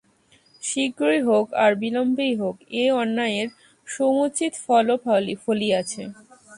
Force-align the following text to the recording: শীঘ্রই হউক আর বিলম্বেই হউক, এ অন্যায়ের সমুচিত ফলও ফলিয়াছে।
শীঘ্রই 0.61 1.19
হউক 1.27 1.47
আর 1.63 1.71
বিলম্বেই 1.81 2.33
হউক, 2.39 2.57
এ 2.73 2.85
অন্যায়ের 3.01 3.49
সমুচিত 3.87 4.53
ফলও 4.65 4.95
ফলিয়াছে। 5.45 6.03